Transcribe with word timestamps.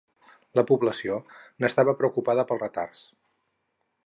La 0.59 0.63
població 0.71 1.19
n'estava 1.65 1.95
preocupada 2.01 2.47
pels 2.53 2.67
retards. 2.67 3.05